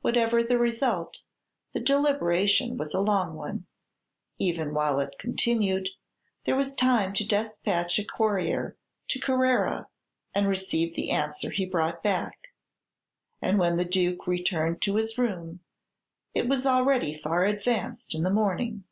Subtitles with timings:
[0.00, 1.24] Whatever the result,
[1.74, 3.66] the deliberation was a long one.
[4.38, 5.90] Even while it continued,
[6.46, 8.78] there was time to despatch a courier
[9.08, 9.88] to Carrara,
[10.34, 12.54] and receive the answer he brought back;
[13.42, 15.60] and when the Duke returned to his room,
[16.32, 18.84] it was already far advanced in the morning.